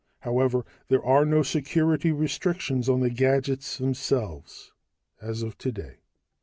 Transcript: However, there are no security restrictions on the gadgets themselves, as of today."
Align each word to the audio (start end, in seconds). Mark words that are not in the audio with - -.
However, 0.21 0.65
there 0.87 1.03
are 1.05 1.25
no 1.25 1.43
security 1.43 2.11
restrictions 2.11 2.89
on 2.89 3.01
the 3.01 3.11
gadgets 3.11 3.77
themselves, 3.77 4.71
as 5.21 5.43
of 5.43 5.59
today." 5.59 5.97